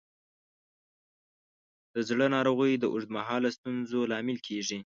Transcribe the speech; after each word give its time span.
د 1.93 1.95
زړه 2.09 2.25
ناروغۍ 2.35 2.73
د 2.79 2.85
اوږد 2.91 3.09
مهاله 3.17 3.49
ستونزو 3.57 3.99
لامل 4.11 4.37
کېږي. 4.47 4.79